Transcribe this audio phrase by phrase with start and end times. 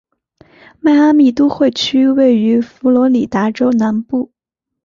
[0.79, 4.31] 迈阿密都会区位于佛罗里达州南部。